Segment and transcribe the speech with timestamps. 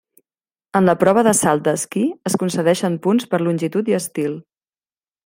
[0.79, 4.35] En la prova de salt d'esquí es concedeixen punts per longitud i estil.